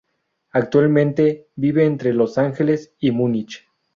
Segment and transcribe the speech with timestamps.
[0.49, 3.67] Actualmente vive entre Los Ángeles y Múnich.